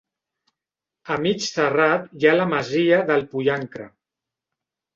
A 1.15 1.17
mig 1.25 1.45
serrat 1.49 2.09
hi 2.23 2.29
ha 2.29 2.33
la 2.39 2.49
masia 2.55 2.99
del 3.13 3.25
Pollancre. 3.37 3.89